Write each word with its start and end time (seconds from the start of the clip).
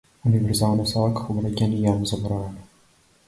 Универзална 0.29 0.85
сала 0.91 1.11
како 1.19 1.35
граѓани 1.39 1.81
ја 1.83 1.91
имаме 1.93 2.11
заборавено. 2.13 2.65